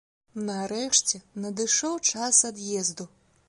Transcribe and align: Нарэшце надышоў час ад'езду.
Нарэшце 0.47 1.21
надышоў 1.43 1.95
час 2.13 2.43
ад'езду. 2.53 3.11